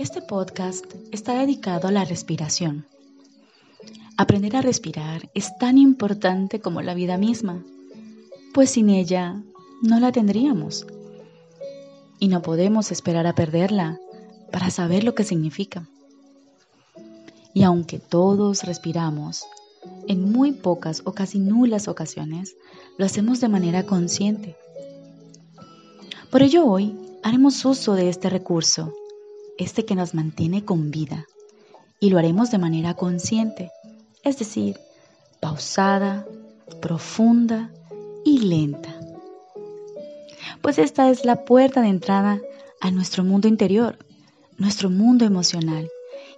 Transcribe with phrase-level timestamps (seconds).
[0.00, 2.86] Este podcast está dedicado a la respiración.
[4.16, 7.62] Aprender a respirar es tan importante como la vida misma,
[8.54, 9.42] pues sin ella
[9.82, 10.86] no la tendríamos.
[12.18, 14.00] Y no podemos esperar a perderla
[14.50, 15.86] para saber lo que significa.
[17.52, 19.44] Y aunque todos respiramos,
[20.08, 22.56] en muy pocas o casi nulas ocasiones
[22.96, 24.56] lo hacemos de manera consciente.
[26.30, 28.94] Por ello hoy haremos uso de este recurso,
[29.60, 31.26] este que nos mantiene con vida,
[32.00, 33.70] y lo haremos de manera consciente,
[34.24, 34.80] es decir,
[35.38, 36.26] pausada,
[36.80, 37.70] profunda
[38.24, 38.98] y lenta.
[40.62, 42.40] Pues esta es la puerta de entrada
[42.80, 43.98] a nuestro mundo interior,
[44.56, 45.88] nuestro mundo emocional,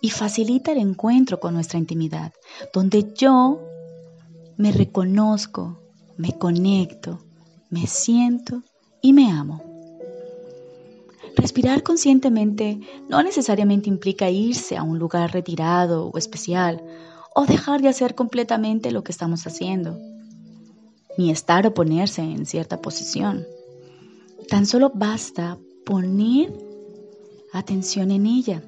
[0.00, 2.32] y facilita el encuentro con nuestra intimidad,
[2.72, 3.60] donde yo
[4.56, 5.78] me reconozco,
[6.16, 7.20] me conecto,
[7.68, 8.62] me siento
[9.02, 9.69] y me amo.
[11.36, 16.82] Respirar conscientemente no necesariamente implica irse a un lugar retirado o especial
[17.34, 19.98] o dejar de hacer completamente lo que estamos haciendo,
[21.16, 23.46] ni estar o ponerse en cierta posición.
[24.48, 26.52] Tan solo basta poner
[27.52, 28.62] atención en ella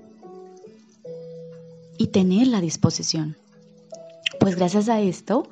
[1.98, 3.37] y tener la disposición.
[4.39, 5.48] Pues gracias a esto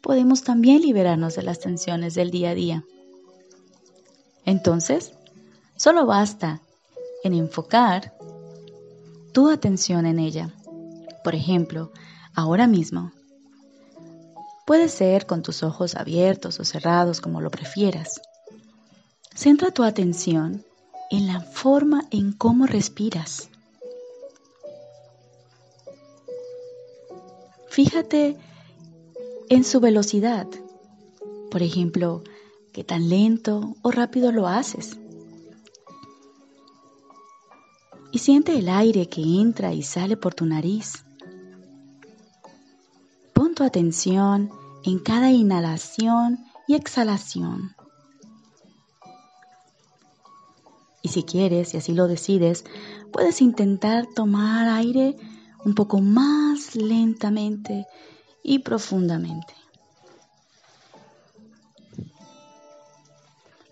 [0.00, 2.84] podemos también liberarnos de las tensiones del día a día.
[4.44, 5.12] Entonces,
[5.82, 6.60] solo basta
[7.24, 8.14] en enfocar
[9.32, 10.54] tu atención en ella.
[11.24, 11.90] Por ejemplo,
[12.34, 13.10] ahora mismo.
[14.64, 18.20] Puede ser con tus ojos abiertos o cerrados, como lo prefieras.
[19.34, 20.64] Centra tu atención
[21.10, 23.48] en la forma en cómo respiras.
[27.70, 28.36] Fíjate
[29.48, 30.46] en su velocidad.
[31.50, 32.22] Por ejemplo,
[32.72, 34.96] qué tan lento o rápido lo haces.
[38.12, 41.04] Y siente el aire que entra y sale por tu nariz.
[43.32, 44.50] Pon tu atención
[44.84, 47.74] en cada inhalación y exhalación.
[51.02, 52.64] Y si quieres, y así lo decides,
[53.12, 55.16] puedes intentar tomar aire
[55.64, 57.86] un poco más lentamente
[58.42, 59.54] y profundamente.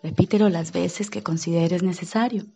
[0.02, 2.46] Repítelo las veces que consideres necesario.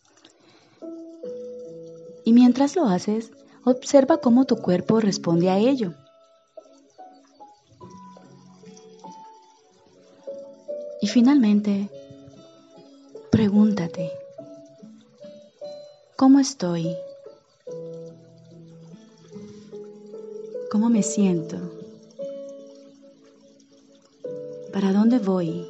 [2.25, 3.31] Y mientras lo haces,
[3.65, 5.95] observa cómo tu cuerpo responde a ello.
[11.03, 11.91] Y finalmente,
[13.31, 14.11] pregúntate,
[16.17, 16.97] ¿cómo estoy?
[20.71, 21.59] ¿Cómo me siento?
[24.73, 25.69] ¿Para dónde voy?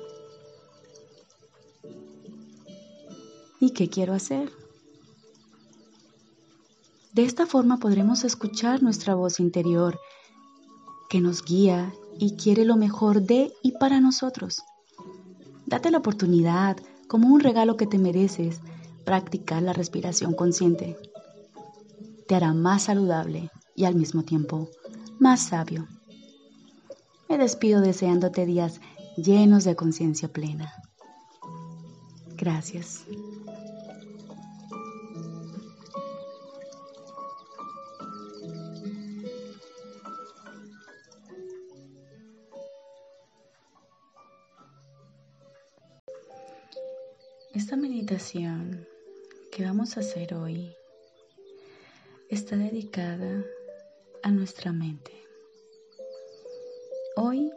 [3.60, 4.50] ¿Y qué quiero hacer?
[7.14, 10.00] De esta forma podremos escuchar nuestra voz interior
[11.08, 14.64] que nos guía y quiere lo mejor de y para nosotros.
[15.64, 16.76] Date la oportunidad,
[17.06, 18.60] como un regalo que te mereces,
[19.04, 20.96] practicar la respiración consciente.
[22.26, 24.68] Te hará más saludable y al mismo tiempo
[25.20, 25.86] más sabio.
[27.28, 28.80] Me despido deseándote días
[29.16, 30.72] llenos de conciencia plena.
[32.36, 33.04] Gracias.
[47.54, 48.84] Esta meditación
[49.52, 50.74] que vamos a hacer hoy
[52.28, 53.44] está dedicada
[54.24, 55.12] a nuestra mente.
[57.14, 57.52] Hoy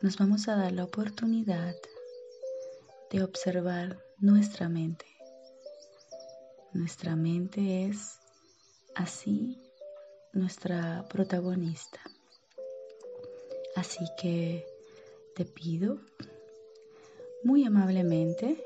[0.00, 1.76] nos vamos a dar la oportunidad
[3.10, 5.04] de observar nuestra mente.
[6.72, 8.18] Nuestra mente es
[8.94, 9.60] así
[10.32, 12.00] nuestra protagonista.
[13.74, 14.64] Así que
[15.34, 16.00] te pido
[17.44, 18.64] muy amablemente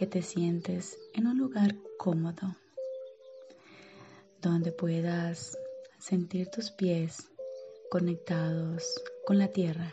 [0.00, 2.56] que te sientes en un lugar cómodo
[4.40, 5.58] donde puedas
[5.98, 7.28] sentir tus pies
[7.90, 9.92] conectados con la tierra,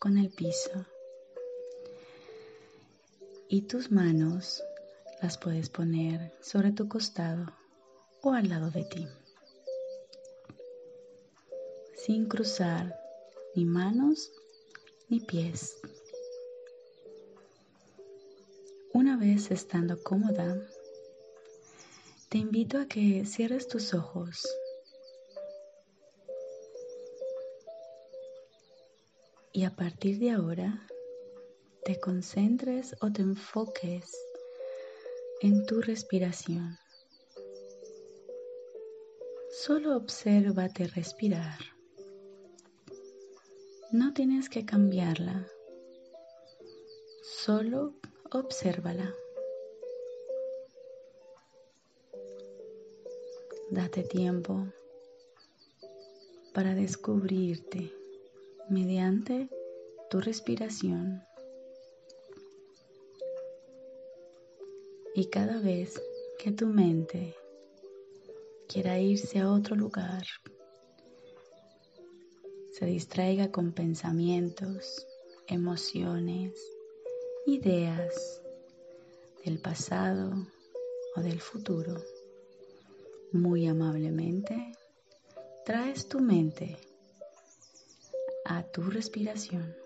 [0.00, 0.86] con el piso.
[3.50, 4.62] Y tus manos
[5.20, 7.52] las puedes poner sobre tu costado
[8.22, 9.06] o al lado de ti,
[11.94, 12.98] sin cruzar
[13.54, 14.32] ni manos
[15.10, 15.76] ni pies.
[19.16, 20.60] Una vez estando cómoda,
[22.28, 24.46] te invito a que cierres tus ojos
[29.54, 30.86] y a partir de ahora
[31.82, 34.14] te concentres o te enfoques
[35.40, 36.76] en tu respiración.
[39.50, 41.58] Solo obsérvate respirar.
[43.92, 45.48] No tienes que cambiarla.
[47.22, 47.94] Solo
[48.38, 49.14] obsérvala.
[53.70, 54.66] Date tiempo
[56.54, 57.92] para descubrirte
[58.68, 59.48] mediante
[60.10, 61.22] tu respiración.
[65.14, 66.00] Y cada vez
[66.38, 67.34] que tu mente
[68.68, 70.24] quiera irse a otro lugar,
[72.72, 75.06] se distraiga con pensamientos,
[75.46, 76.75] emociones,
[77.46, 78.42] ideas
[79.44, 80.32] del pasado
[81.14, 81.94] o del futuro,
[83.32, 84.72] muy amablemente
[85.64, 86.76] traes tu mente
[88.44, 89.76] a tu respiración.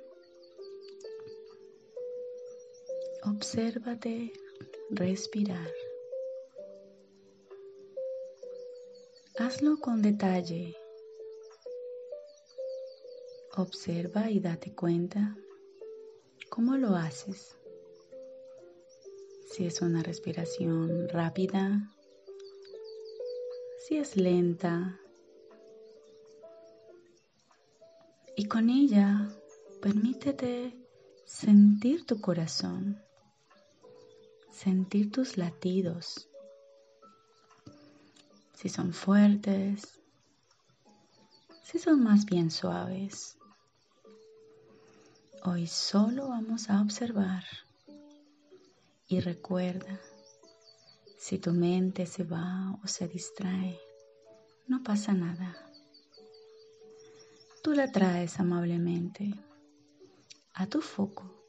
[3.25, 4.33] Obsérvate
[4.91, 5.71] respirar.
[9.39, 10.75] Hazlo con detalle.
[13.57, 15.37] Observa y date cuenta
[16.50, 17.56] cómo lo haces.
[19.50, 21.91] Si es una respiración rápida,
[23.87, 25.00] si es lenta,
[28.41, 29.29] Y con ella
[29.82, 30.75] permítete
[31.26, 32.99] sentir tu corazón,
[34.50, 36.26] sentir tus latidos,
[38.55, 40.00] si son fuertes,
[41.62, 43.37] si son más bien suaves.
[45.45, 47.45] Hoy solo vamos a observar
[49.09, 50.01] y recuerda,
[51.19, 53.79] si tu mente se va o se distrae,
[54.67, 55.71] no pasa nada
[57.63, 59.35] tú la traes amablemente
[60.55, 61.45] a tu foco,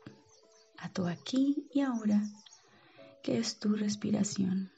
[0.78, 2.22] a tu aquí y ahora,
[3.24, 4.72] que es tu respiración.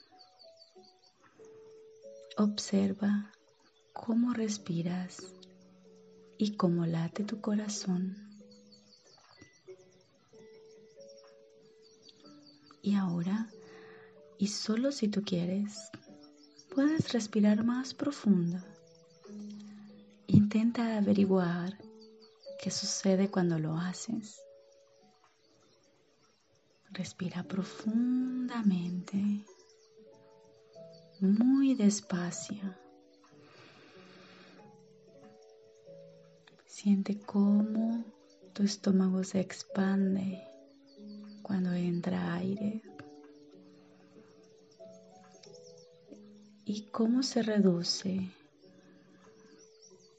[2.37, 3.31] Observa
[3.93, 5.23] cómo respiras
[6.37, 8.32] y cómo late tu corazón.
[12.83, 13.49] Y ahora,
[14.37, 15.89] y solo si tú quieres,
[16.69, 18.59] puedes respirar más profundo
[20.33, 21.77] Intenta averiguar
[22.61, 24.41] qué sucede cuando lo haces.
[26.91, 29.45] Respira profundamente,
[31.19, 32.75] muy despacio.
[36.65, 38.03] Siente cómo
[38.53, 40.41] tu estómago se expande
[41.43, 42.81] cuando entra aire
[46.65, 48.31] y cómo se reduce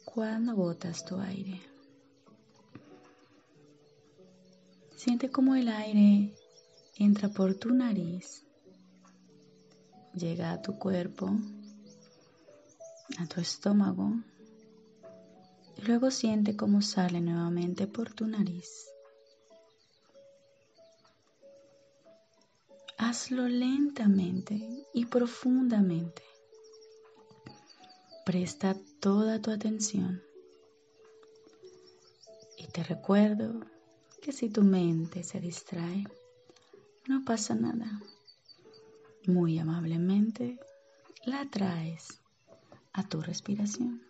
[0.04, 1.60] cuando botas tu aire.
[4.94, 6.34] Siente cómo el aire
[6.96, 8.46] entra por tu nariz,
[10.14, 11.30] llega a tu cuerpo,
[13.18, 14.12] a tu estómago,
[15.76, 18.93] y luego siente cómo sale nuevamente por tu nariz.
[23.06, 26.22] Hazlo lentamente y profundamente.
[28.24, 30.22] Presta toda tu atención.
[32.56, 33.60] Y te recuerdo
[34.22, 36.04] que si tu mente se distrae,
[37.06, 38.00] no pasa nada.
[39.26, 40.58] Muy amablemente
[41.26, 42.22] la traes
[42.94, 44.02] a tu respiración.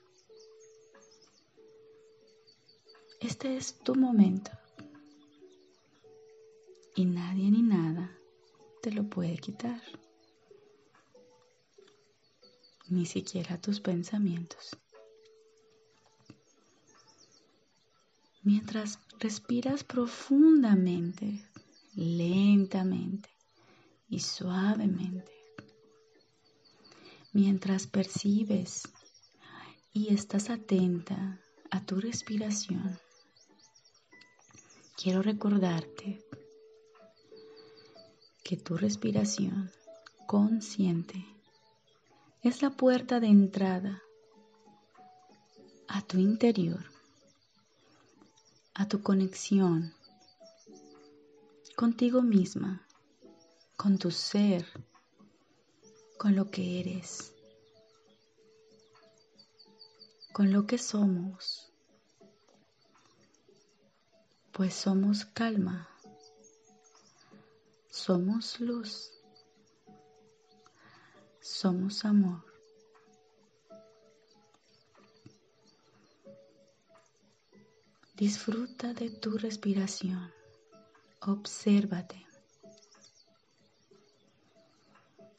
[3.21, 4.53] Este es tu momento
[6.95, 8.17] y nadie ni nada
[8.85, 9.81] te lo puede quitar
[12.89, 14.77] ni siquiera tus pensamientos.
[18.43, 21.49] Mientras respiras profundamente,
[21.95, 23.31] lentamente
[24.07, 25.33] y suavemente,
[27.33, 28.83] mientras percibes
[29.95, 32.99] y estás atenta a tu respiración,
[34.95, 36.23] quiero recordarte
[38.45, 39.73] que tu respiración
[40.27, 41.25] consciente
[42.43, 44.03] es la puerta de entrada
[45.89, 46.85] a tu interior,
[48.75, 49.95] a tu conexión
[51.75, 52.87] contigo misma,
[53.77, 54.67] con tu ser,
[56.19, 57.33] con lo que eres,
[60.35, 61.73] con lo que somos,
[64.53, 65.89] pues somos calma,
[67.95, 69.13] somos luz
[71.41, 72.43] somos amor.
[78.17, 80.33] Disfruta de tu respiración.
[81.21, 82.27] Obsérvate.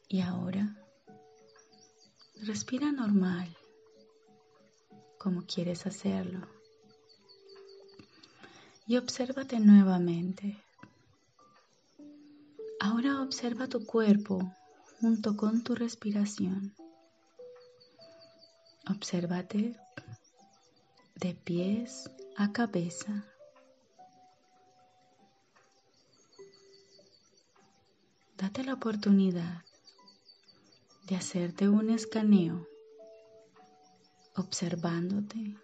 [0.07, 0.77] Y ahora,
[2.43, 3.53] respira normal,
[5.17, 6.47] como quieres hacerlo.
[8.87, 10.64] Y obsérvate nuevamente.
[13.25, 14.53] Observa tu cuerpo
[15.01, 16.75] junto con tu respiración.
[18.87, 19.75] Obsérvate
[21.15, 23.25] de pies a cabeza.
[28.37, 29.63] Date la oportunidad
[31.07, 32.67] de hacerte un escaneo
[34.35, 35.57] observándote,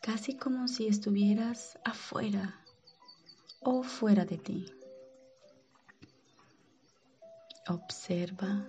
[0.00, 2.64] casi como si estuvieras afuera
[3.60, 4.72] o fuera de ti.
[7.70, 8.66] Observa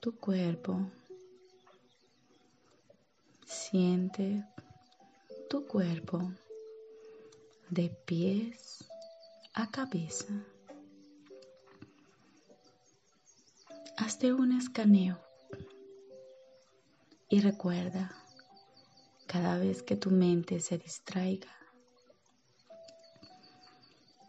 [0.00, 0.90] tu cuerpo.
[3.44, 4.42] Siente
[5.50, 6.32] tu cuerpo
[7.68, 8.88] de pies
[9.52, 10.32] a cabeza.
[13.98, 15.20] Hazte un escaneo
[17.28, 18.14] y recuerda,
[19.26, 21.52] cada vez que tu mente se distraiga,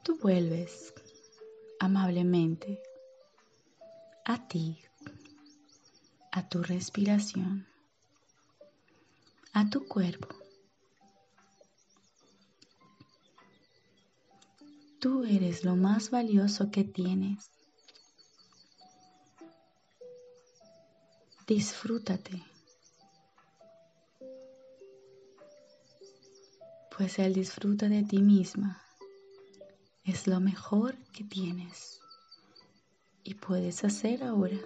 [0.07, 0.93] tú vuelves
[1.81, 2.81] amablemente
[4.23, 4.79] a ti,
[6.31, 7.67] a tu respiración,
[9.51, 10.29] a tu cuerpo.
[15.01, 17.51] Tú eres lo más valioso que tienes.
[21.45, 22.45] Disfrútate.
[26.95, 28.86] Pues el disfruta de ti misma
[30.07, 31.99] es lo mejor que tienes
[33.25, 34.57] y puedes hacer ahora.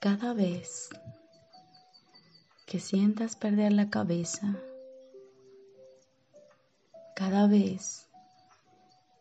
[0.00, 0.88] Cada vez
[2.64, 4.56] que sientas perder la cabeza,
[7.14, 8.08] cada vez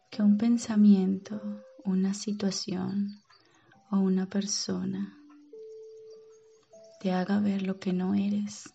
[0.10, 1.42] que un pensamiento,
[1.84, 3.22] una situación
[3.92, 5.18] o una persona
[7.02, 8.74] te haga ver lo que no eres,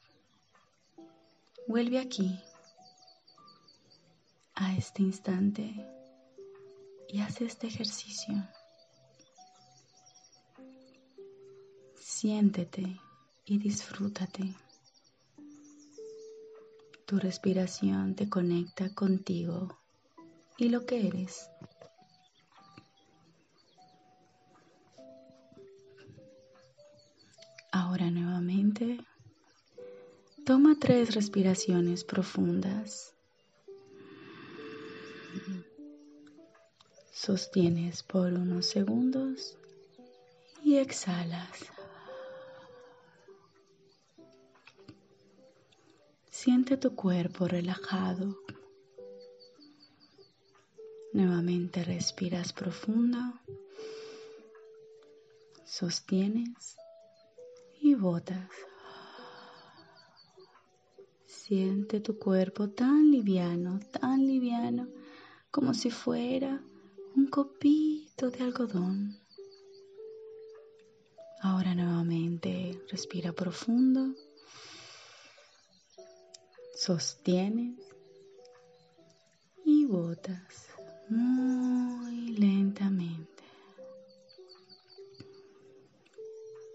[1.66, 2.38] vuelve aquí,
[4.54, 5.74] a este instante
[7.08, 8.34] y haz este ejercicio.
[11.96, 13.00] Siéntete
[13.44, 14.54] y disfrútate.
[17.06, 19.78] Tu respiración te conecta contigo
[20.56, 21.50] y lo que eres.
[27.72, 29.04] Ahora nuevamente,
[30.46, 33.13] toma tres respiraciones profundas.
[37.12, 39.56] Sostienes por unos segundos
[40.62, 41.70] y exhalas.
[46.30, 48.36] Siente tu cuerpo relajado.
[51.12, 53.18] Nuevamente respiras profundo.
[55.64, 56.76] Sostienes
[57.80, 58.50] y botas.
[61.24, 64.03] Siente tu cuerpo tan liviano, tan
[65.54, 66.60] como si fuera
[67.14, 69.16] un copito de algodón.
[71.42, 74.16] Ahora nuevamente respira profundo
[76.74, 77.78] sostienes
[79.64, 80.70] y botas
[81.08, 83.44] muy lentamente.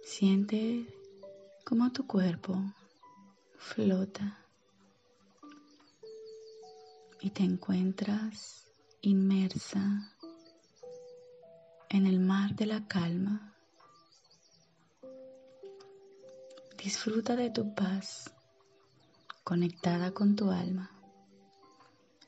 [0.05, 0.87] Siente
[1.65, 2.55] como tu cuerpo
[3.57, 4.45] flota
[7.19, 8.68] y te encuentras
[9.01, 10.13] inmersa
[11.89, 13.55] en el mar de la calma.
[16.77, 18.33] Disfruta de tu paz
[19.43, 20.91] conectada con tu alma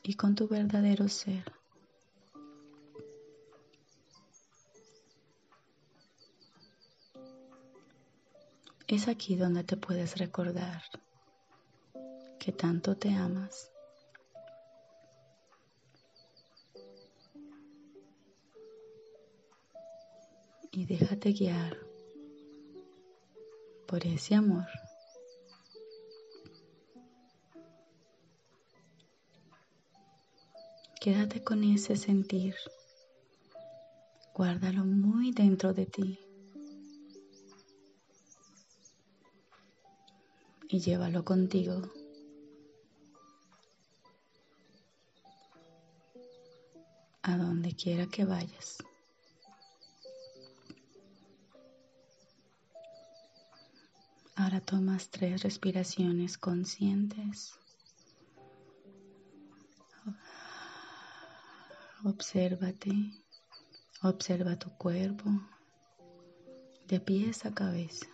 [0.01, 1.51] y con tu verdadero ser.
[8.87, 10.83] Es aquí donde te puedes recordar
[12.39, 13.70] que tanto te amas.
[20.73, 21.77] Y déjate guiar
[23.87, 24.67] por ese amor.
[31.01, 32.55] Quédate con ese sentir.
[34.33, 36.19] Guárdalo muy dentro de ti.
[40.69, 41.81] Y llévalo contigo.
[47.23, 48.77] A donde quiera que vayas.
[54.41, 57.53] Ahora tomas tres respiraciones conscientes.
[62.03, 62.91] Obsérvate,
[64.01, 65.29] Observa tu cuerpo
[66.87, 68.07] de pies a cabeza.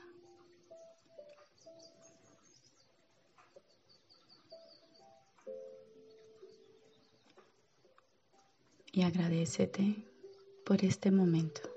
[8.92, 10.04] Y agradecete
[10.66, 11.77] por este momento.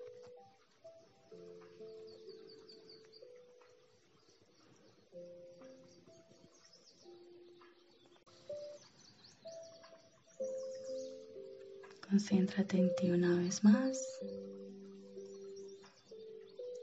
[12.30, 14.20] Concéntrate en ti una vez más.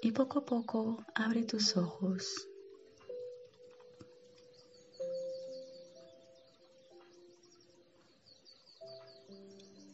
[0.01, 2.49] Y poco a poco abre tus ojos.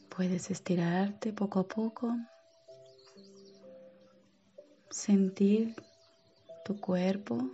[0.10, 2.16] Puedes estirarte poco a poco,
[4.90, 5.76] sentir
[6.66, 7.52] tu cuerpo,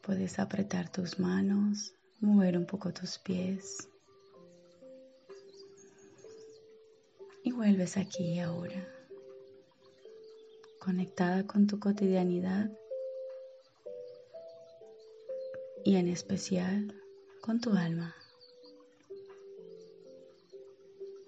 [0.00, 3.88] puedes apretar tus manos, mover un poco tus pies.
[7.56, 8.86] Vuelves aquí y ahora,
[10.78, 12.70] conectada con tu cotidianidad
[15.82, 16.94] y en especial
[17.40, 18.14] con tu alma.